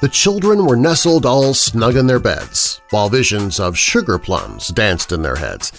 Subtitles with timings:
[0.00, 5.10] The children were nestled all snug in their beds, while visions of sugar plums danced
[5.10, 5.72] in their heads.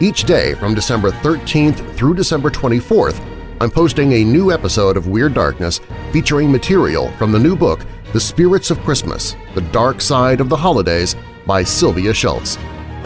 [0.00, 3.22] Each day from December 13th through December 24th,
[3.60, 5.78] I'm posting a new episode of Weird Darkness
[6.10, 7.84] featuring material from the new book
[8.14, 11.16] The Spirits of Christmas– The Dark Side of the Holidays
[11.46, 12.56] by Sylvia Shults.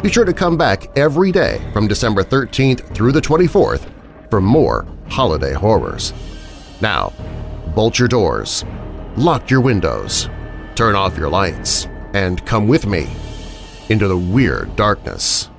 [0.00, 3.90] Be sure to come back every day from December 13th through the 24th
[4.30, 6.12] for more holiday horrors.
[6.80, 7.12] Now,
[7.74, 8.64] bolt your doors,
[9.16, 10.30] lock your windows,
[10.76, 13.06] turn off your lights, and come with me
[13.90, 15.50] into the weird darkness.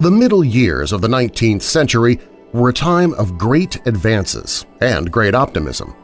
[0.00, 2.20] The middle years of the 19th century
[2.52, 5.94] were a time of great advances and great optimism.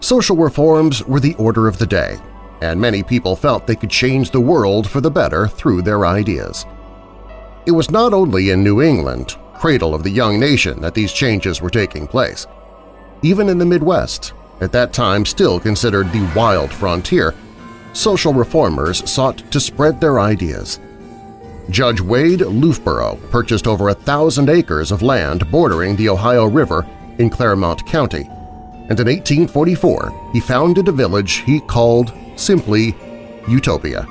[0.00, 2.16] Social reforms were the order of the day,
[2.62, 6.64] and many people felt they could change the world for the better through their ideas.
[7.66, 11.60] It was not only in New England cradle of the young nation that these changes
[11.60, 12.46] were taking place.
[13.22, 17.34] Even in the Midwest, at that time still considered the wild frontier,
[17.92, 20.80] social reformers sought to spread their ideas.
[21.70, 26.86] Judge Wade Loughborough purchased over a thousand acres of land bordering the Ohio River
[27.18, 28.26] in Clermont County,
[28.88, 32.96] and in 1844 he founded a village he called simply
[33.48, 34.06] Utopia.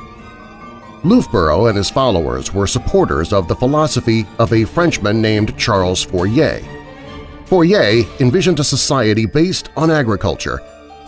[1.04, 6.62] Loughborough and his followers were supporters of the philosophy of a Frenchman named Charles Fourier.
[7.46, 10.60] Fourier envisioned a society based on agriculture,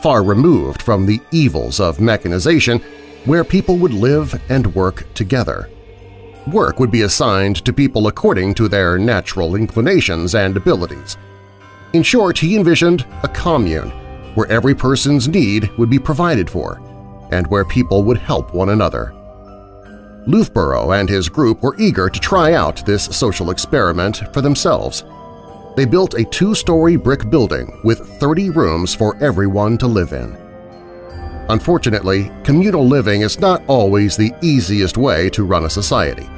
[0.02, 2.80] far removed from the evils of mechanization,
[3.26, 5.70] where people would live and work together.
[6.48, 11.18] Work would be assigned to people according to their natural inclinations and abilities.
[11.94, 13.90] In short, he envisioned a commune
[14.36, 16.80] where every person's need would be provided for
[17.32, 19.14] and where people would help one another.
[20.28, 25.04] Loughborough and his group were eager to try out this social experiment for themselves.
[25.76, 30.36] They built a two-story brick building with 30 rooms for everyone to live in.
[31.50, 36.30] Unfortunately, communal living is not always the easiest way to run a society,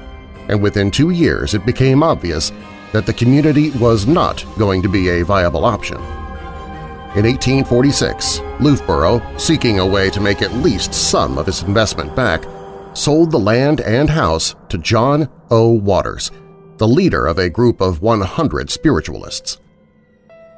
[0.47, 2.51] and within two years it became obvious
[2.93, 5.97] that the community was not going to be a viable option.
[7.13, 12.45] In 1846, Loughborough, seeking a way to make at least some of his investment back,
[12.93, 15.71] sold the land and house to John O.
[15.71, 16.31] Wattles,
[16.77, 19.59] the leader of a group of 100 spiritualists.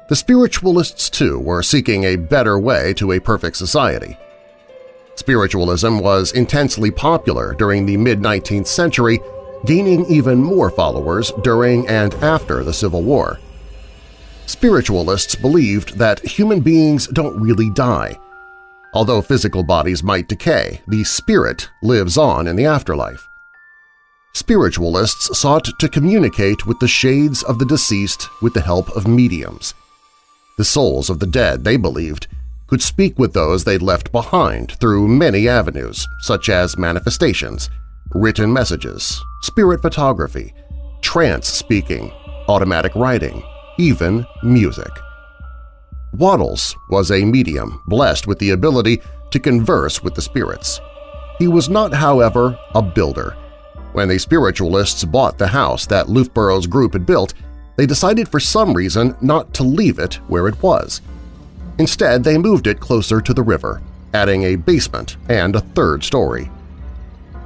[0.08, 4.18] The spiritualists, too, were seeking a better way to a perfect society.
[5.14, 9.20] Spiritualism was intensely popular during the mid-19th century,
[9.64, 13.38] gaining even more followers during and after the Civil War.
[14.46, 18.18] Spiritualists believed that human beings don't really die.
[18.94, 23.26] Although physical bodies might decay, the spirit lives on in the afterlife.
[24.34, 29.74] Spiritualists sought to communicate with the shades of the deceased with the help of mediums.
[30.58, 32.28] The souls of the dead, they believed,
[32.68, 37.68] could speak with those they'd left behind through many avenues, such as manifestations,
[38.14, 40.54] written messages, spirit photography,
[41.02, 42.12] trance speaking,
[42.48, 43.42] automatic writing,
[43.78, 44.90] even music.
[46.14, 49.02] Wattles was a medium blessed with the ability
[49.32, 50.80] to converse with the spirits.
[51.40, 53.36] He was not, however, a builder.
[53.94, 57.34] When the spiritualists bought the house that Loughborough's group had built,
[57.76, 61.00] they decided for some reason not to leave it where it was.
[61.78, 63.82] Instead, they moved it closer to the river,
[64.12, 66.48] adding a basement and a third story.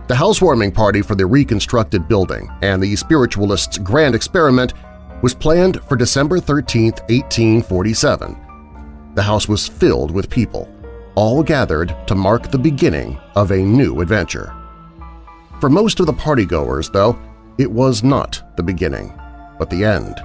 [0.08, 4.74] The housewarming party for the reconstructed building and the spiritualists' grand experiment
[5.22, 8.47] was planned for December 13, 1847.
[9.18, 10.68] The house was filled with people,
[11.16, 14.54] all gathered to mark the beginning of a new adventure.
[15.60, 17.18] For most of the partygoers, though,
[17.58, 19.12] it was not the beginning,
[19.58, 20.20] but the end.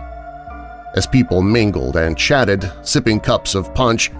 [0.95, 4.11] As people mingled and chatted, sipping cups of punch,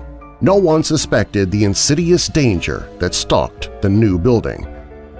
[0.41, 4.65] no one suspected the insidious danger that stalked the new building,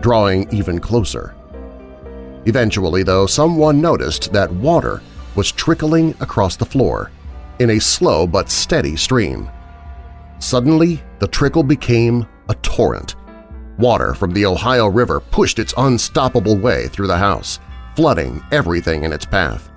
[0.02, 1.36] drawing even closer.
[2.48, 5.04] Eventually, though, someone noticed that water
[5.36, 7.12] was trickling across the floor
[7.64, 9.50] in a slow but steady stream.
[10.40, 13.16] Suddenly, the trickle became a torrent.
[13.80, 17.60] Water from the Ohio River pushed its unstoppable way through the house,
[17.96, 19.72] flooding everything in its path.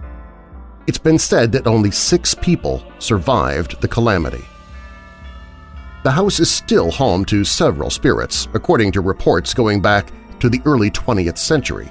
[0.86, 4.44] It's been said that only six people survived the calamity.
[6.02, 10.60] The house is still home to several spirits, according to reports going back to the
[10.64, 11.90] early 20th century.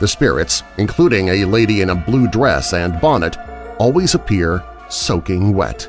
[0.00, 3.36] The spirits, including a lady in a blue dress and bonnet,
[3.78, 5.88] always appear soaking wet.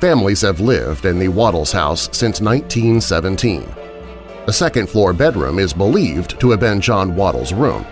[0.00, 3.66] Families have lived in the Wattles house since 1917.
[4.46, 7.84] A second-floor bedroom is believed to have been John Wattles' room,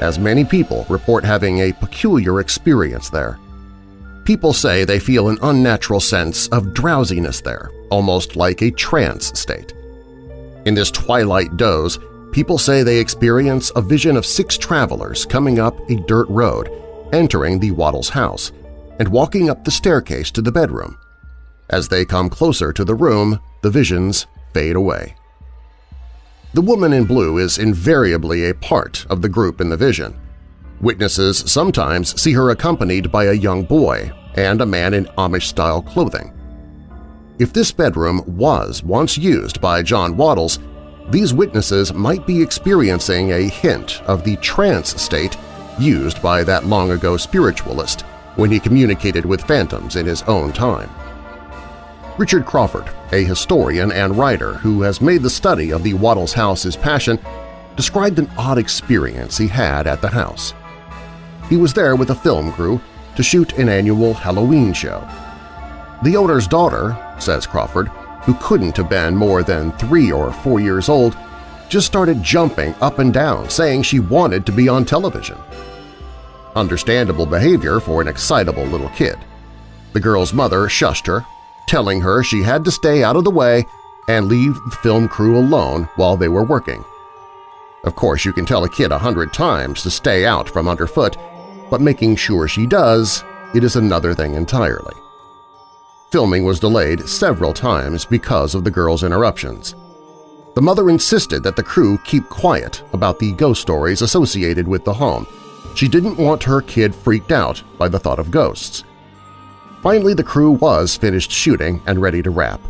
[0.00, 3.38] as many people report having a peculiar experience there.
[4.24, 9.72] People say they feel an unnatural sense of drowsiness there, almost like a trance state.
[10.64, 11.98] In this twilight doze,
[12.32, 16.70] people say they experience a vision of six travelers coming up a dirt road,
[17.12, 18.52] entering the Wattles' house,
[18.98, 20.98] and walking up the staircase to the bedroom.
[21.70, 25.14] As they come closer to the room, the visions fade away.
[26.54, 30.14] The woman in blue is invariably a part of the group in the vision.
[30.82, 36.32] Witnesses sometimes see her accompanied by a young boy and a man in Amish-style clothing.
[37.38, 40.58] If this bedroom was once used by John Wattles,
[41.08, 45.36] these witnesses might be experiencing a hint of the trance state
[45.78, 48.04] used by that long-ago spiritualist
[48.36, 50.90] when he communicated with phantoms in his own time.
[52.18, 56.62] Richard Crawford, a historian and writer who has made the study of the Wattles house
[56.62, 57.18] his passion,
[57.76, 60.52] described an odd experience he had at the house.
[61.48, 62.80] He was there with a film crew
[63.16, 65.06] to shoot an annual Halloween show.
[66.02, 67.88] The owner's daughter, says Crawford,
[68.24, 71.16] who couldn't have been more than three or four years old,
[71.68, 75.38] just started jumping up and down, saying she wanted to be on television.
[76.54, 79.18] Understandable behavior for an excitable little kid.
[79.92, 81.24] The girl's mother shushed her
[81.66, 83.64] telling her she had to stay out of the way
[84.08, 86.84] and leave the film crew alone while they were working.
[87.84, 91.16] Of course, you can tell a kid a hundred times to stay out from underfoot,
[91.70, 94.94] but making sure she does, it is another thing entirely.
[96.10, 99.74] Filming was delayed several times because of the girl's interruptions.
[100.54, 104.92] The mother insisted that the crew keep quiet about the ghost stories associated with the
[104.92, 105.26] home.
[105.74, 108.84] She didn't want her kid freaked out by the thought of ghosts.
[109.82, 112.60] Finally, the crew was finished shooting and ready to wrap.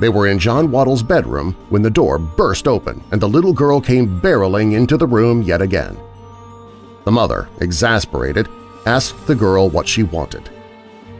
[0.00, 3.80] They were in John Wattles' bedroom when the door burst open and the little girl
[3.80, 5.96] came barreling into the room yet again.
[7.04, 8.48] The mother, exasperated,
[8.84, 10.50] asked the girl what she wanted.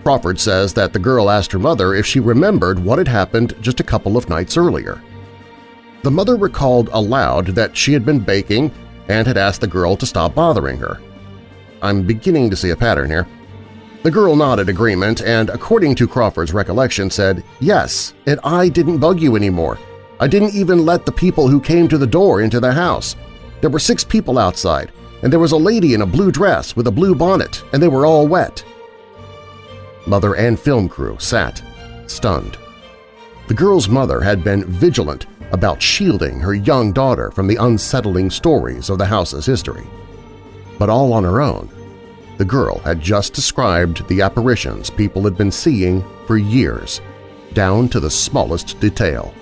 [0.02, 3.80] Crawford says that the girl asked her mother if she remembered what had happened just
[3.80, 5.02] a couple of nights earlier.
[6.02, 8.70] The mother recalled aloud that she had been baking
[9.08, 11.00] and had asked the girl to stop bothering her.
[11.82, 13.26] I'm beginning to see a pattern here.
[14.02, 19.20] The girl nodded agreement and, according to Crawford's recollection, said, Yes, and I didn't bug
[19.20, 19.78] you anymore.
[20.20, 23.16] I didn't even let the people who came to the door into the house.
[23.60, 26.86] There were six people outside, and there was a lady in a blue dress with
[26.86, 28.64] a blue bonnet, and they were all wet.
[30.06, 31.62] Mother and film crew sat,
[32.06, 32.56] stunned.
[33.48, 38.90] The girl's mother had been vigilant about shielding her young daughter from the unsettling stories
[38.90, 39.86] of the house's history.
[40.78, 41.70] But all on her own,
[42.36, 47.00] the girl had just described the apparitions people had been seeing for years,
[47.54, 49.32] down to the smallest detail.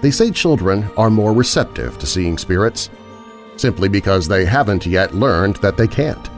[0.00, 2.90] They say children are more receptive to seeing spirits,
[3.56, 6.30] simply because they haven't yet learned that they can't.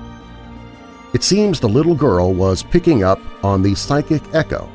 [1.12, 4.69] It seems the little girl was picking up on the psychic echo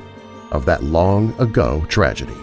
[0.52, 2.38] of that long-ago tragedy.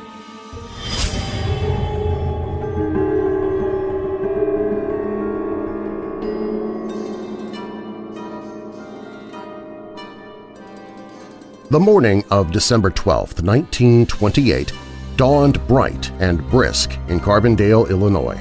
[11.71, 14.73] The morning of December 12, 1928,
[15.17, 18.41] dawned bright and brisk in Carbondale, Illinois.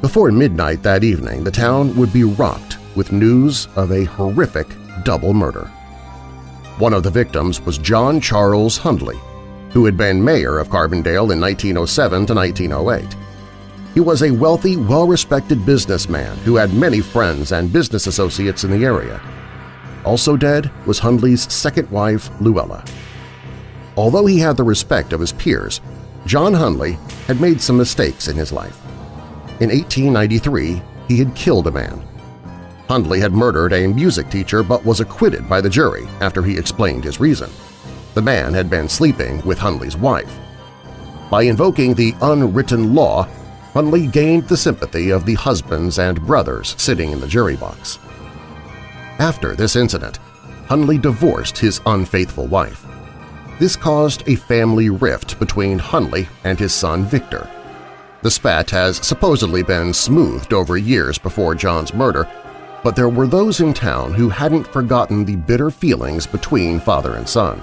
[0.00, 4.66] Before midnight that evening, the town would be rocked with news of a horrific
[5.04, 5.66] double murder.
[6.78, 9.18] One of the victims was John Charles Hundley,
[9.70, 13.23] who had been mayor of Carbondale in 1907 to 1908.
[13.94, 18.84] He was a wealthy, well-respected businessman who had many friends and business associates in the
[18.84, 19.20] area.
[20.04, 22.84] Also dead was Hundley's second wife, Luella.
[23.96, 25.80] Although he had the respect of his peers,
[26.26, 26.98] John Hundley
[27.28, 28.80] had made some mistakes in his life.
[29.60, 32.02] In 1893, he had killed a man.
[32.88, 37.04] Hundley had murdered a music teacher but was acquitted by the jury after he explained
[37.04, 37.48] his reason.
[38.14, 40.36] The man had been sleeping with Hundley's wife.
[41.30, 43.28] By invoking the unwritten law,
[43.74, 47.98] Hundley gained the sympathy of the husbands and brothers sitting in the jury box.
[49.18, 50.20] After this incident,
[50.68, 52.86] Hundley divorced his unfaithful wife.
[53.58, 57.50] This caused a family rift between Hundley and his son Victor.
[58.22, 62.28] The spat has supposedly been smoothed over years before John's murder,
[62.84, 67.28] but there were those in town who hadn't forgotten the bitter feelings between father and
[67.28, 67.60] son.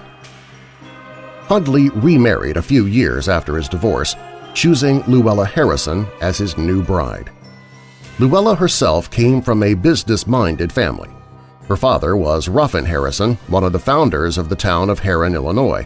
[1.43, 4.15] Hundley remarried a few years after his divorce,
[4.53, 7.31] choosing Luella Harrison as his new bride.
[8.19, 11.09] Luella herself came from a business-minded family.
[11.67, 15.85] Her father was Ruffin Harrison, one of the founders of the town of Herrin, Illinois,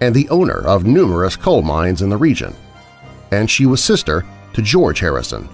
[0.00, 2.54] and the owner of numerous coal mines in the region.
[3.30, 5.48] And she was sister to George Harrison,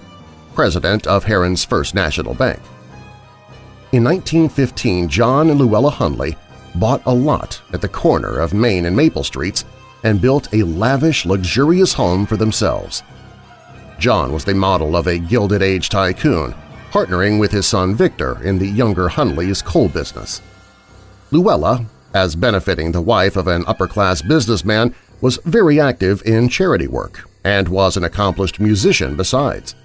[0.53, 2.59] president of Herrin's First National Bank.
[3.91, 6.35] In 1915, John and Luella Hundley
[6.75, 9.65] bought a lot at the corner of Main and Maple Streets
[10.03, 13.03] and built a lavish, luxurious home for themselves.
[13.99, 16.55] John was the model of a Gilded Age tycoon
[16.91, 20.41] partnering with his son Victor in the younger Hundley's coal business.
[21.31, 27.29] Luella, as benefiting the wife of an upper-class businessman, was very active in charity work
[27.43, 29.75] and was an accomplished musician besides.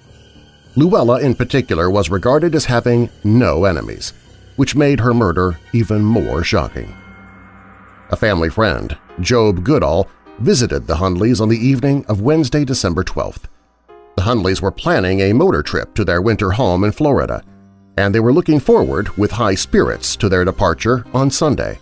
[0.75, 4.13] Luella in particular was regarded as having no enemies,
[4.55, 6.93] which made her murder even more shocking.
[8.11, 10.07] A family friend, Job Goodall,
[10.37, 13.45] visited the Hundleys on the evening of Wednesday, December 12th.
[14.15, 17.43] The Hundleys were planning a motor trip to their winter home in Florida,
[17.97, 21.79] and they were looking forward with high spirits to their departure on Sunday.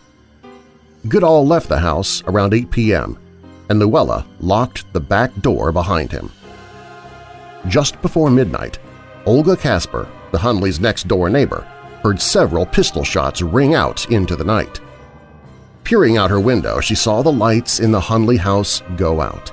[1.10, 3.18] Goodall left the house around 8 p.m.,
[3.70, 6.32] and Luella locked the back door behind him.
[7.68, 8.80] Just before midnight,
[9.26, 11.68] Olga Casper, the Hundleys' next-door neighbor,
[12.02, 14.80] heard several pistol shots ring out into the night.
[15.84, 19.52] Peering out her window, she saw the lights in the Hundley house go out.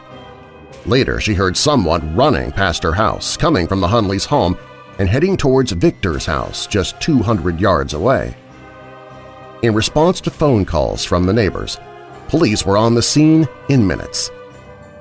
[0.87, 4.57] Later, she heard someone running past her house, coming from the Hundley's home
[4.99, 8.35] and heading towards Victor's house just 200 yards away.
[9.63, 11.79] In response to phone calls from the neighbors,
[12.29, 14.31] police were on the scene in minutes.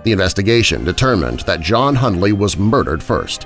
[0.04, 3.46] The investigation determined that John Hundley was murdered first.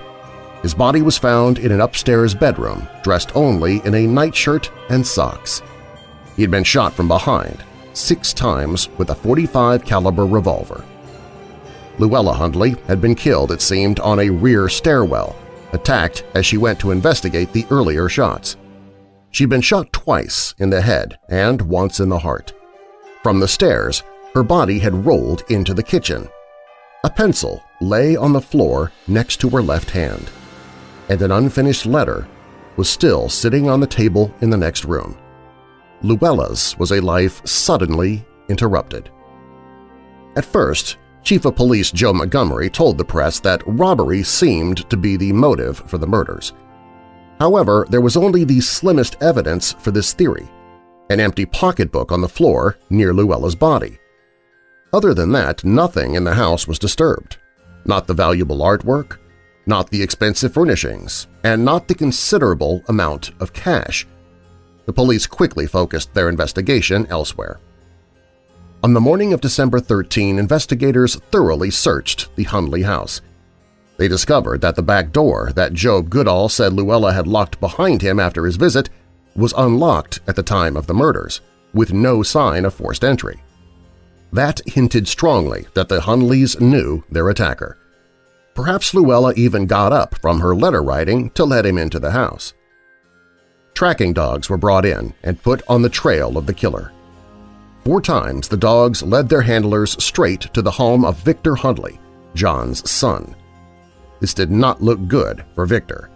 [0.62, 5.62] His body was found in an upstairs bedroom, dressed only in a nightshirt and socks.
[6.36, 10.84] He had been shot from behind, six times with a 45 caliber revolver.
[12.00, 15.36] Luella Hundley had been killed, it seemed, on a rear stairwell,
[15.74, 18.58] attacked as she went to investigate the earlier shots.
[19.32, 22.54] She'd been shot twice in the head and once in the heart.
[23.22, 26.28] From the stairs, her body had rolled into the kitchen.
[27.04, 30.30] A pencil lay on the floor next to her left hand,
[31.10, 32.28] and an unfinished letter
[32.76, 35.18] was still sitting on the table in the next room.
[36.04, 39.10] Luella's was a life suddenly interrupted.
[40.36, 45.16] At first, Chief of Police Joe Montgomery told the press that robbery seemed to be
[45.16, 46.54] the motive for the murders.
[47.40, 50.50] However, there was only the slimmest evidence for this theory–
[51.10, 54.00] an empty pocketbook on the floor near Luella's body.
[54.94, 57.38] Other than that, nothing in the house was disturbed.
[57.86, 59.18] Not the valuable artwork,
[59.66, 64.08] not the expensive furnishings, and not the considerable amount of cash.
[64.86, 67.60] The police quickly focused their investigation elsewhere.
[68.84, 73.22] On the morning of December 13, investigators thoroughly searched the Hundley house.
[73.98, 78.20] They discovered that the back door that Job Goodall said Luella had locked behind him
[78.20, 78.90] after his visit
[79.36, 81.40] was unlocked at the time of the murders,
[81.74, 83.42] with no sign of forced entry.
[84.34, 87.78] That hinted strongly that the Hundleys knew their attacker.
[88.56, 92.54] Perhaps Luella even got up from her letter writing to let him into the house.
[93.74, 96.92] Tracking dogs were brought in and put on the trail of the killer.
[97.84, 102.00] Four times the dogs led their handlers straight to the home of Victor Hundley,
[102.34, 103.36] John's son.
[104.20, 106.10] This did not look good for Victor.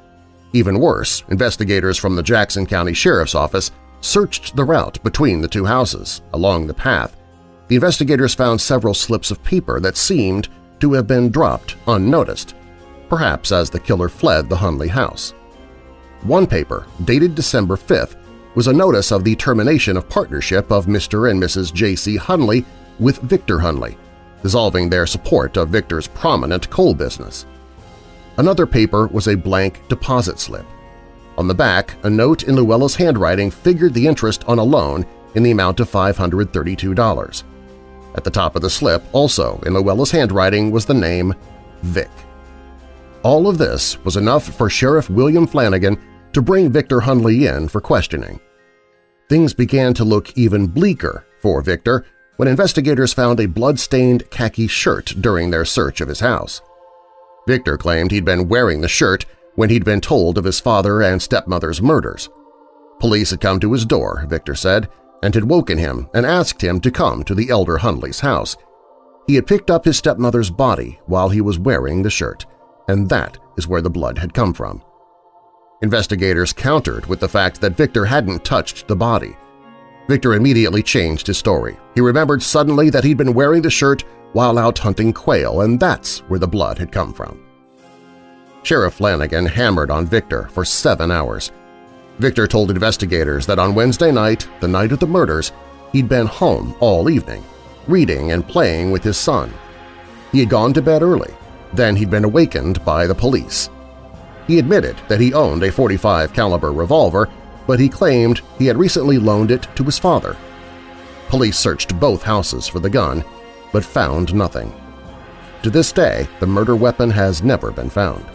[0.53, 5.65] Even worse, investigators from the Jackson County Sheriff's Office searched the route between the two
[5.65, 6.21] houses.
[6.33, 7.17] Along the path,
[7.67, 10.47] the investigators found several slips of paper that seemed
[10.79, 12.55] to have been dropped unnoticed,
[13.09, 15.33] perhaps as the killer fled the Hundley house.
[16.23, 18.15] One paper, dated December 5th,
[18.55, 21.29] was a notice of the termination of partnership of Mr.
[21.29, 21.73] and Mrs.
[21.73, 22.15] J.C.
[22.15, 22.65] Hundley
[22.99, 23.97] with Victor Hundley,
[24.41, 27.45] dissolving their support of Victor's prominent coal business.
[28.37, 30.65] Another paper was a blank deposit slip.
[31.37, 35.05] On the back, a note in Luella's handwriting figured the interest on a loan
[35.35, 37.43] in the amount of $532.
[38.15, 41.35] At the top of the slip, also in Luella's handwriting, was the name
[41.83, 42.09] Vic.
[43.27, 47.81] All of this was enough for Sheriff William Flanagan to bring Victor Hundley in for
[47.81, 48.39] questioning.
[49.27, 52.05] Things began to look even bleaker for Victor
[52.37, 56.61] when investigators found a blood-stained khaki shirt during their search of his house.
[57.45, 61.21] Victor claimed he'd been wearing the shirt when he'd been told of his father and
[61.21, 62.29] stepmother's murders.
[63.01, 64.87] Police had come to his door, Victor said,
[65.21, 68.55] and had woken him and asked him to come to the elder Hundley's house.
[69.27, 72.45] He had picked up his stepmother's body while he was wearing the shirt,
[72.87, 74.83] and that is where the blood had come from.
[75.81, 79.35] Investigators countered with the fact that Victor hadn't touched the body.
[80.07, 81.77] Victor immediately changed his story.
[81.93, 86.19] He remembered suddenly that he'd been wearing the shirt while out hunting quail, and that's
[86.29, 87.43] where the blood had come from.
[88.63, 91.51] Sheriff Flanagan hammered on Victor for seven hours,
[92.19, 95.51] Victor told investigators that on Wednesday night, the night of the murders,
[95.91, 97.43] he'd been home all evening,
[97.87, 99.53] reading and playing with his son.
[100.31, 101.33] He had gone to bed early.
[101.73, 103.69] Then he'd been awakened by the police.
[104.47, 107.29] He admitted that he owned a 45 caliber revolver,
[107.65, 110.37] but he claimed he had recently loaned it to his father.
[111.27, 113.23] Police searched both houses for the gun,
[113.73, 114.73] but found nothing.
[115.63, 118.25] To this day, the murder weapon has never been found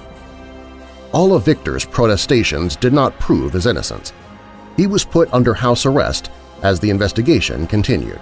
[1.12, 4.12] all of Victor's protestations did not prove his innocence.
[4.76, 6.30] He was put under house arrest
[6.62, 8.20] as the investigation continued.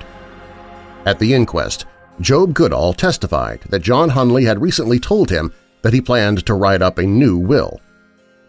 [1.06, 1.86] At the inquest,
[2.20, 5.52] Job Goodall testified that John Hundley had recently told him
[5.82, 7.80] that he planned to write up a new will.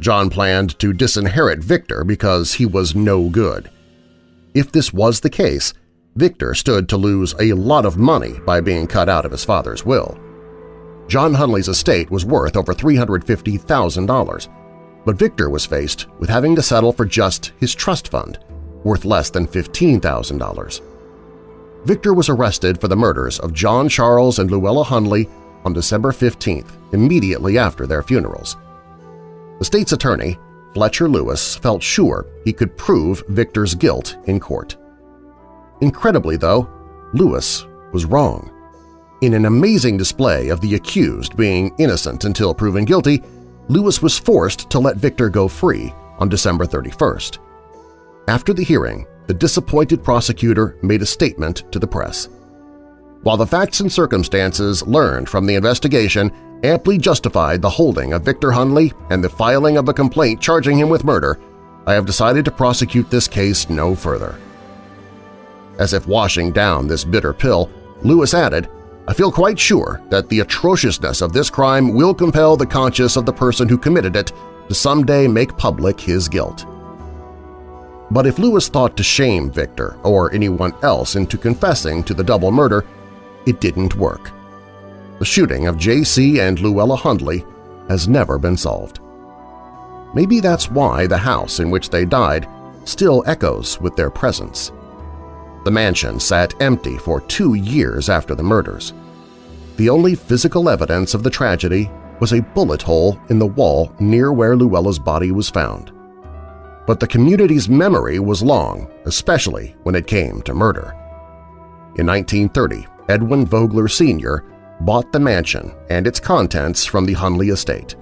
[0.02, 3.70] John planned to disinherit Victor because he was no good.
[4.54, 5.74] If this was the case,
[6.18, 9.86] Victor stood to lose a lot of money by being cut out of his father's
[9.86, 10.20] will.
[11.08, 14.48] John Hundley's estate was worth over $350,000,
[15.06, 18.40] but Victor was faced with having to settle for just his trust fund,
[18.84, 20.91] worth less than $15,000.
[21.86, 25.28] Victor was arrested for the murders of John Charles and Luella Hundley
[25.66, 28.56] on December 15th, immediately after their funerals.
[29.60, 30.38] The state's attorney,
[30.74, 34.78] Fletcher Lewis, felt sure he could prove Victor's guilt in court.
[35.82, 36.70] Incredibly, though,
[37.14, 38.52] Lewis was wrong.
[39.22, 43.22] In an amazing display of the accused being innocent until proven guilty,
[43.68, 47.40] Lewis was forced to let Victor go free on December 31st.
[48.28, 52.28] After the hearing, the disappointed prosecutor made a statement to the press.
[53.24, 56.32] While the facts and circumstances learned from the investigation
[56.64, 60.90] amply justified the holding of Victor Hundley and the filing of a complaint charging him
[60.90, 61.40] with murder,
[61.86, 64.40] I have decided to prosecute this case no further.
[65.80, 67.70] As if washing down this bitter pill,
[68.04, 68.70] Lewis added,
[69.08, 73.26] I feel quite sure that the atrociousness of this crime will compel the conscience of
[73.26, 74.32] the person who committed it
[74.68, 76.66] to someday make public his guilt.
[78.12, 82.52] But if Lewis thought to shame Victor or anyone else into confessing to the double
[82.52, 82.86] murder,
[83.46, 84.32] it didn't work.
[85.20, 86.42] The shooting of J.C.
[86.42, 87.46] and Luella Hundley
[87.88, 89.00] has never been solved.
[90.14, 92.50] Maybe that's why the house in which they died
[92.84, 94.74] still echoes with their presence.
[95.64, 98.94] The mansion sat empty for two years after the murders.
[99.78, 104.34] The only physical evidence of the tragedy was a bullet hole in the wall near
[104.34, 105.94] where Luella's body was found.
[106.88, 110.96] But the community's memory was long, especially when it came to murder.
[111.98, 114.44] In 1930, Edwin Vogler Sr.
[114.82, 117.94] bought the mansion and its contents from the Hundley estate.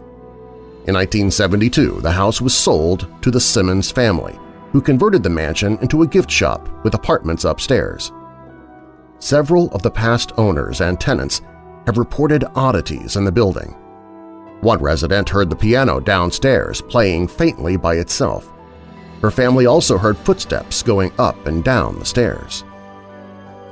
[0.87, 4.37] In 1972, the house was sold to the Simmons family,
[4.71, 8.11] who converted the mansion into a gift shop with apartments upstairs.
[9.19, 11.41] Several of the past owners and tenants
[11.85, 13.75] have reported oddities in the building.
[14.61, 18.51] One resident heard the piano downstairs playing faintly by itself.
[19.21, 22.63] Her family also heard footsteps going up and down the stairs.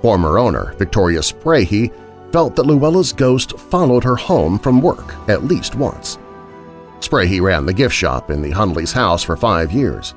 [0.01, 1.91] Former owner Victoria Sprahe
[2.31, 6.17] felt that Luella's ghost followed her home from work at least once.
[6.99, 10.11] Sprahe ran the gift shop in the Hundley's house for five years.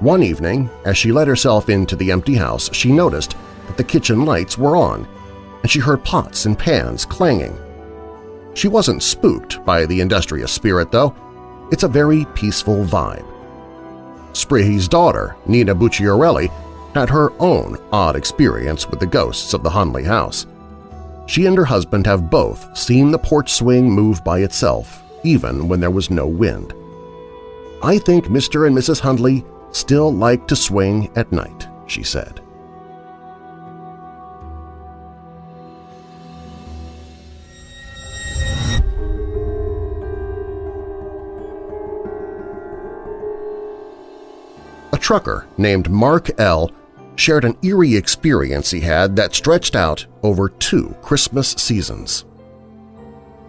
[0.00, 4.24] One evening, as she let herself into the empty house, she noticed that the kitchen
[4.24, 5.08] lights were on,
[5.62, 7.58] and she heard pots and pans clanging.
[8.54, 11.14] She wasn't spooked by the industrious spirit, though.
[11.72, 13.26] It's a very peaceful vibe.
[14.32, 16.50] Sprahe's daughter, Nina Bucciarelli,
[16.94, 20.46] had her own odd experience with the ghosts of the Hundley house.
[21.26, 25.80] She and her husband have both seen the porch swing move by itself, even when
[25.80, 26.72] there was no wind.
[27.82, 28.66] I think Mr.
[28.66, 29.00] and Mrs.
[29.00, 32.40] Hundley still like to swing at night, she said.
[45.08, 46.70] Trucker named Mark L.
[47.16, 52.26] shared an eerie experience he had that stretched out over two Christmas seasons.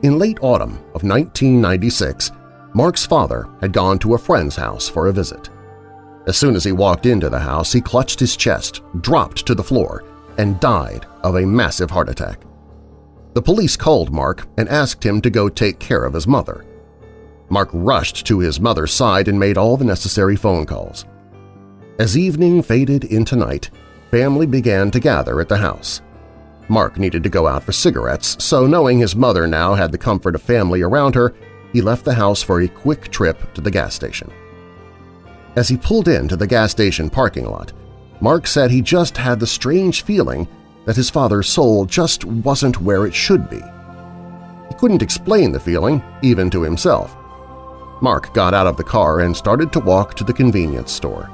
[0.02, 2.32] In late autumn of 1996,
[2.74, 5.50] Mark's father had gone to a friend's house for a visit.
[6.28, 9.62] As soon as he walked into the house, he clutched his chest, dropped to the
[9.62, 10.06] floor,
[10.38, 12.39] and died of a massive heart attack.
[13.34, 16.65] The police called Mark and asked him to go take care of his mother.
[17.50, 21.04] Mark rushed to his mother's side and made all the necessary phone calls.
[22.00, 23.70] As evening faded into night,
[24.10, 26.02] family began to gather at the house.
[26.70, 30.34] Mark needed to go out for cigarettes, so knowing his mother now had the comfort
[30.34, 31.36] of family around her,
[31.74, 34.32] he left the house for a quick trip to the gas station.
[35.58, 37.74] As he pulled into the gas station parking lot,
[38.22, 40.48] Mark said he just had the strange feeling
[40.86, 43.62] that his father's soul just wasn't where it should be.
[44.70, 47.18] He couldn't explain the feeling, even to himself.
[48.02, 51.30] Mark got out of the car and started to walk to the convenience store.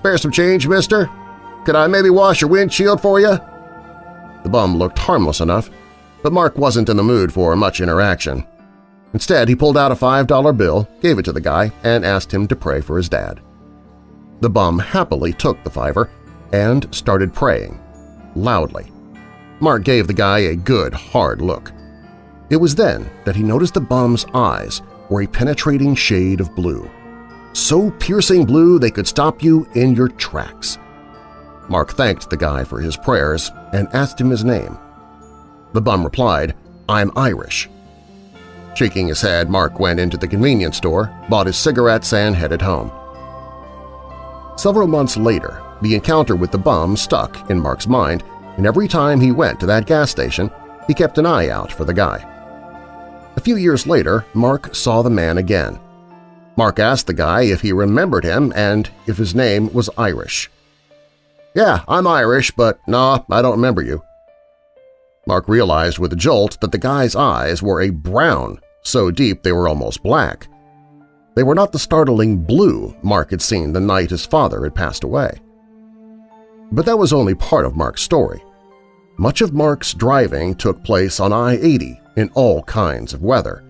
[0.00, 1.10] Spare some change, mister?
[1.66, 3.38] Could I maybe wash your windshield for you?
[4.42, 5.68] The bum looked harmless enough,
[6.22, 8.46] but Mark wasn't in the mood for much interaction.
[9.12, 12.48] Instead, he pulled out a $5 bill, gave it to the guy, and asked him
[12.48, 13.42] to pray for his dad.
[14.40, 16.08] The bum happily took the fiver
[16.54, 17.78] and started praying,
[18.34, 18.90] loudly.
[19.60, 21.72] Mark gave the guy a good, hard look.
[22.48, 26.90] It was then that he noticed the bum's eyes were a penetrating shade of blue
[27.52, 30.78] so piercing blue they could stop you in your tracks.
[31.68, 34.76] Mark thanked the guy for his prayers and asked him his name.
[35.72, 36.54] The bum replied,
[36.88, 37.68] I'm Irish.
[38.74, 42.90] Shaking his head, Mark went into the convenience store, bought his cigarettes, and headed home.
[44.56, 48.22] Several months later, the encounter with the bum stuck in Mark's mind,
[48.56, 50.50] and every time he went to that gas station,
[50.86, 52.26] he kept an eye out for the guy.
[53.36, 55.78] A few years later, Mark saw the man again.
[56.60, 60.50] Mark asked the guy if he remembered him and if his name was Irish.
[61.54, 64.02] Yeah, I'm Irish, but nah, I don't remember you.
[65.26, 69.52] Mark realized with a jolt that the guy's eyes were a brown, so deep they
[69.52, 70.48] were almost black.
[71.34, 75.02] They were not the startling blue Mark had seen the night his father had passed
[75.02, 75.40] away.
[76.72, 78.44] But that was only part of Mark's story.
[79.16, 83.64] Much of Mark's driving took place on I-80 in all kinds of weather,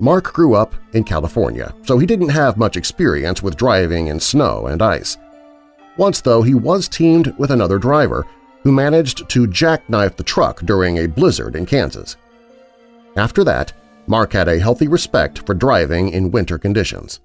[0.00, 4.66] Mark grew up in California, so he didn't have much experience with driving in snow
[4.66, 5.18] and ice.
[5.98, 8.26] Once, though, he was teamed with another driver
[8.62, 12.16] who managed to jackknife the truck during a blizzard in Kansas.
[13.16, 13.74] After that,
[14.06, 17.20] Mark had a healthy respect for driving in winter conditions.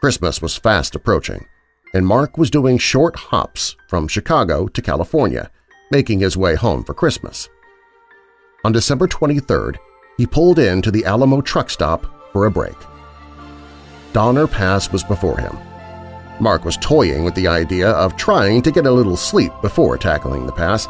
[0.00, 1.46] Christmas was fast approaching,
[1.92, 5.50] and Mark was doing short hops from Chicago to California,
[5.90, 7.48] making his way home for Christmas.
[8.64, 9.76] On December 23rd,
[10.18, 12.76] he pulled in to the Alamo truck stop for a break.
[14.12, 15.56] Donner Pass was before him.
[16.40, 20.44] Mark was toying with the idea of trying to get a little sleep before tackling
[20.44, 20.88] the pass,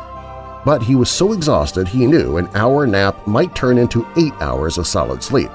[0.64, 4.78] but he was so exhausted he knew an hour nap might turn into eight hours
[4.78, 5.50] of solid sleep.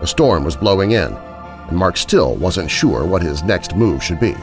[0.00, 4.20] A storm was blowing in, and Mark still wasn't sure what his next move should
[4.20, 4.34] be.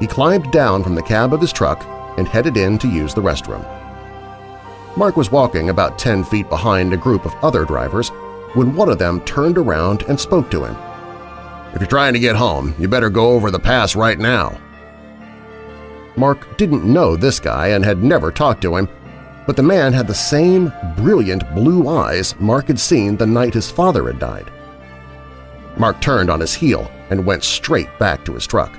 [0.00, 1.84] He climbed down from the cab of his truck
[2.18, 3.64] and headed in to use the restroom.
[4.96, 8.10] Mark was walking about 10 feet behind a group of other drivers
[8.54, 10.76] when one of them turned around and spoke to him.
[11.74, 14.60] If you're trying to get home, you better go over the pass right now.
[16.16, 18.88] Mark didn't know this guy and had never talked to him,
[19.46, 23.70] but the man had the same brilliant blue eyes Mark had seen the night his
[23.70, 24.50] father had died.
[25.76, 28.78] Mark turned on his heel and went straight back to his truck.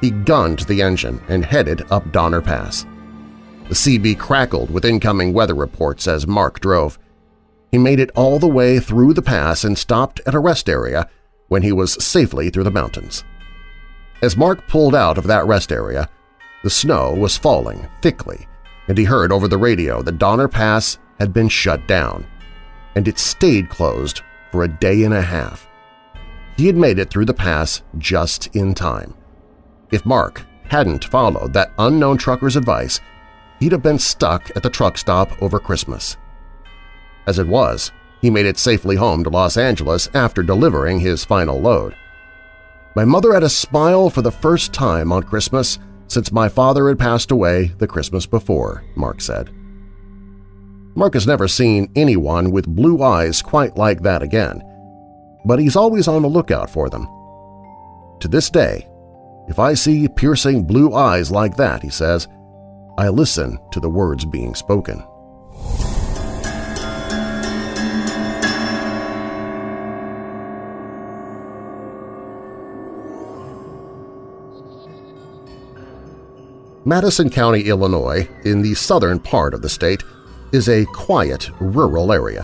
[0.00, 2.86] He gunned the engine and headed up Donner Pass.
[3.70, 6.98] The CB crackled with incoming weather reports as Mark drove.
[7.70, 11.08] He made it all the way through the pass and stopped at a rest area
[11.46, 13.22] when he was safely through the mountains.
[14.22, 16.08] As Mark pulled out of that rest area,
[16.64, 18.48] the snow was falling thickly,
[18.88, 22.26] and he heard over the radio that Donner Pass had been shut down,
[22.96, 25.68] and it stayed closed for a day and a half.
[26.56, 29.14] He had made it through the pass just in time.
[29.92, 33.00] If Mark hadn't followed that unknown trucker's advice,
[33.60, 36.16] he'd have been stuck at the truck stop over Christmas.
[37.26, 41.60] As it was, he made it safely home to Los Angeles after delivering his final
[41.60, 41.94] load.
[42.96, 46.98] My mother had a smile for the first time on Christmas since my father had
[46.98, 49.50] passed away the Christmas before, Mark said.
[50.96, 54.60] Mark has never seen anyone with blue eyes quite like that again,
[55.44, 57.06] but he's always on the lookout for them.
[58.20, 58.88] To this day,
[59.48, 62.26] if I see piercing blue eyes like that, he says,
[63.00, 65.02] I listen to the words being spoken.
[76.84, 80.02] Madison County, Illinois, in the southern part of the state,
[80.52, 82.42] is a quiet rural area.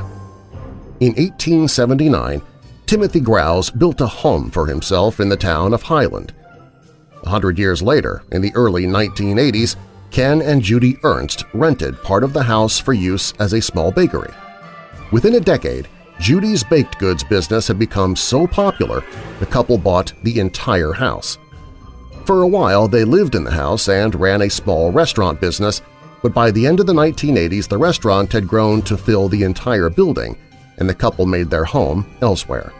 [1.01, 2.40] In 1879,
[2.87, 6.33] Timothy Grouse built a home for himself in the town of Highland.
[7.25, 9.77] A hundred years later, in the early 1980s,
[10.17, 14.33] Ken and Judy Ernst rented part of the house for use as a small bakery.
[15.13, 19.05] Within a decade, Judy's baked goods business had become so popular
[19.41, 21.37] the couple bought the entire house.
[22.25, 25.83] For a while, they lived in the house and ran a small restaurant business,
[26.23, 29.91] but by the end of the 1980s the restaurant had grown to fill the entire
[29.91, 30.39] building
[30.79, 32.73] and the couple made their home elsewhere.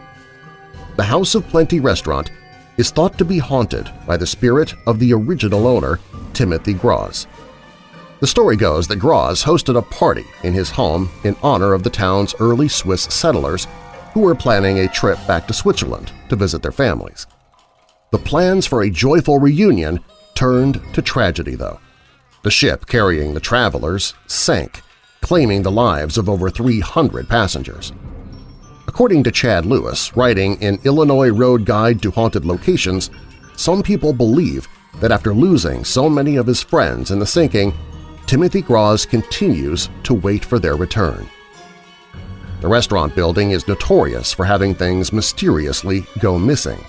[0.95, 2.31] The House of Plenty restaurant
[2.77, 5.99] is thought to be haunted by the spirit of the original owner,
[6.33, 7.27] Timothy Gross.
[8.19, 11.89] The story goes that Gross hosted a party in his home in honor of the
[11.89, 13.67] town's early Swiss settlers
[14.13, 17.27] who were planning a trip back to Switzerland to visit their families.
[18.11, 19.99] The plans for a joyful reunion
[20.33, 21.79] turned to tragedy, though.
[22.43, 24.81] The ship carrying the travelers sank,
[25.21, 27.91] claiming the lives of over 300 passengers.
[28.97, 33.11] According to Chad Lewis, writing in Illinois Road Guide to Haunted Locations,
[33.55, 34.67] some people believe
[35.01, 37.75] that after losing so many of his friends in the sinking,
[38.25, 41.29] Timothy Gross continues to wait for their return.
[42.61, 46.79] The restaurant building is notorious for having things mysteriously go missing.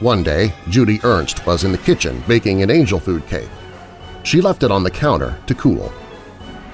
[0.00, 3.48] One day, Judy Ernst was in the kitchen baking an angel food cake.
[4.24, 5.90] She left it on the counter to cool.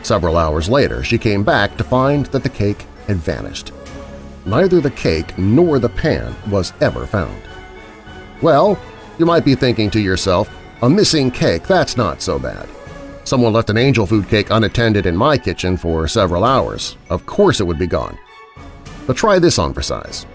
[0.02, 3.70] Several hours later, she came back to find that the cake had vanished.
[4.50, 7.40] Neither the cake nor the pan was ever found.
[8.42, 8.78] Well,
[9.18, 10.50] you might be thinking to yourself,
[10.82, 12.68] a missing cake, that's not so bad.
[13.24, 16.96] Someone left an angel food cake unattended in my kitchen for several hours.
[17.08, 18.18] Of course it would be gone.
[19.06, 20.26] But try this on for size.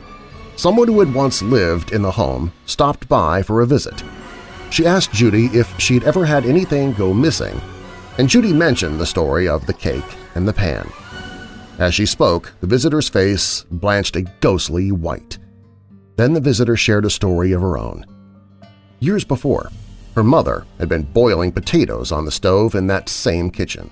[0.55, 4.03] Someone who had once lived in the home stopped by for a visit.
[4.71, 7.61] She asked Judy if she'd ever had anything go missing
[8.17, 10.03] and Judy mentioned the story of the cake
[10.35, 10.89] and the pan.
[11.77, 15.37] As she spoke, the visitor's face blanched a ghostly white.
[16.15, 18.05] Then the visitor shared a story of her own.
[18.99, 19.69] Years before,
[20.15, 23.91] her mother had been boiling potatoes on the stove in that same kitchen.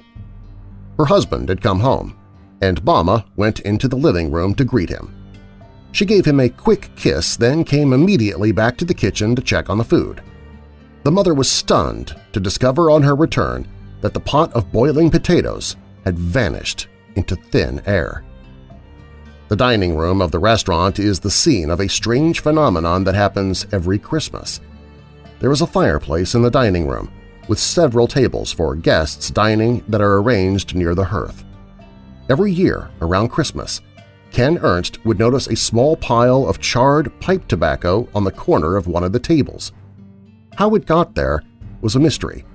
[0.98, 2.18] Her husband had come home,
[2.62, 5.14] and Mama went into the living room to greet him.
[5.92, 9.70] She gave him a quick kiss, then came immediately back to the kitchen to check
[9.70, 10.22] on the food.
[11.04, 13.68] The mother was stunned to discover on her return
[14.00, 18.24] that the pot of boiling potatoes had vanished into thin air.
[19.50, 23.68] The dining room of the restaurant is the scene of a strange phenomenon that happens
[23.72, 24.62] every Christmas.
[25.40, 27.12] There is a fireplace in the dining room,
[27.48, 31.44] with several tables for guests dining that are arranged near the hearth.
[32.30, 33.82] Every year around Christmas,
[34.32, 38.88] Ken Ernst would notice a small pile of charred pipe tobacco on the corner of
[38.88, 39.74] one of the tables.
[40.56, 41.44] How it got there
[41.82, 42.46] was a mystery,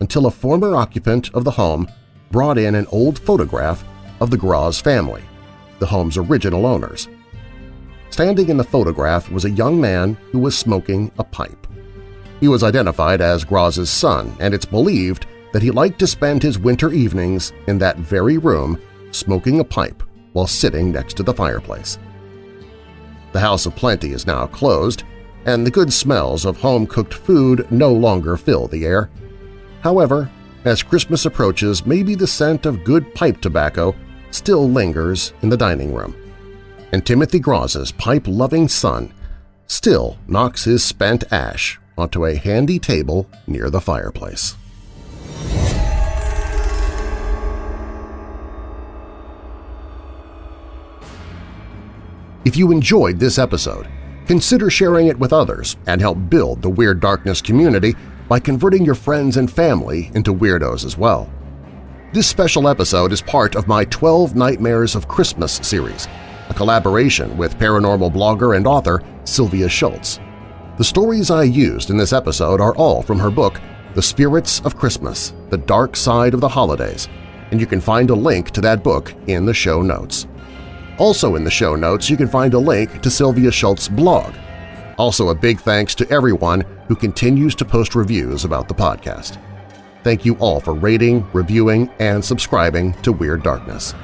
[0.00, 1.88] until a former occupant of the home
[2.30, 3.84] brought in an old photograph
[4.22, 5.20] of the Gross family,
[5.80, 7.08] the home's original owners.
[8.10, 11.66] Standing in the photograph was a young man who was smoking a pipe.
[12.38, 16.56] He was identified as Gross's son, and it's believed that he liked to spend his
[16.56, 18.80] winter evenings in that very room
[19.10, 20.04] smoking a pipe
[20.34, 21.98] while sitting next to the fireplace.
[23.32, 25.02] The House of Plenty is now closed,
[25.46, 29.10] and the good smells of home-cooked food no longer fill the air.
[29.80, 30.30] However,
[30.64, 33.96] as Christmas approaches, maybe the scent of good pipe tobacco
[34.32, 36.16] still lingers in the dining room.
[36.92, 39.12] And Timothy Gros's pipe-loving son
[39.66, 44.56] still knocks his spent ash onto a handy table near the fireplace.
[52.44, 53.88] If you enjoyed this episode,
[54.26, 57.94] consider sharing it with others and help build the Weird Darkness community
[58.28, 61.30] by converting your friends and family into weirdos as well.
[62.12, 66.06] This special episode is part of my 12 Nightmares of Christmas series,
[66.50, 70.20] a collaboration with paranormal blogger and author Sylvia Shults.
[70.76, 73.62] The stories I used in this episode are all from her book
[73.94, 77.08] The Spirits of Christmas– The Dark Side of the Holidays,
[77.50, 80.26] and you can find a link to that book in the show notes.
[80.98, 84.34] Also in the show notes you can find a link to Sylvia Shults's blog.
[84.98, 89.38] Also a big thanks to everyone who continues to post reviews about the podcast.
[90.02, 93.94] Thank you all for rating, reviewing, and subscribing to Weird Darkness.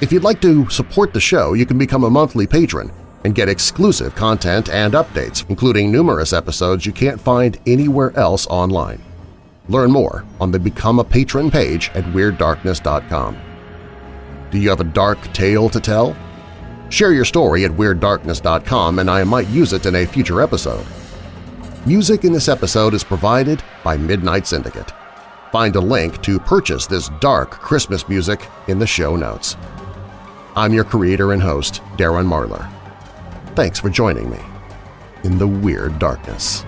[0.00, 2.92] If you'd like to support the show, you can become a monthly patron
[3.24, 9.02] and get exclusive content and updates, including numerous episodes you can't find anywhere else online.
[9.68, 13.38] Learn more on the Become a Patron page at WeirdDarkness.com.
[14.50, 16.16] Do you have a dark tale to tell?
[16.90, 20.86] Share your story at WeirdDarkness.com and I might use it in a future episode.
[21.88, 24.92] Music in this episode is provided by Midnight Syndicate.
[25.50, 29.56] Find a link to purchase this dark Christmas music in the show notes.
[30.54, 32.70] I'm your creator and host, Darren Marlar.
[33.54, 34.38] Thanks for joining me
[35.24, 36.62] in the Weird Darkness.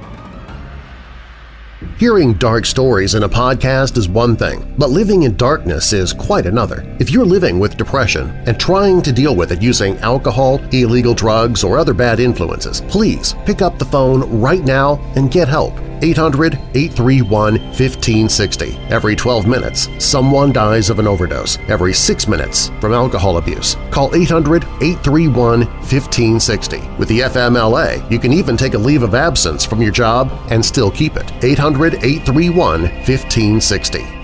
[1.96, 6.44] Hearing dark stories in a podcast is one thing, but living in darkness is quite
[6.44, 6.84] another.
[6.98, 11.64] If you're living with depression and trying to deal with it using alcohol, illegal drugs,
[11.64, 15.72] or other bad influences, please pick up the phone right now and get help.
[16.00, 18.90] 800-831-1560.
[18.90, 21.56] Every 12 minutes, someone dies of an overdose.
[21.68, 23.76] Every 6 minutes from alcohol abuse.
[23.90, 26.98] Call 800-831-1560.
[26.98, 30.64] With the FMLA, you can even take a leave of absence from your job and
[30.64, 31.26] still keep it.
[31.40, 34.19] 800-831-1560.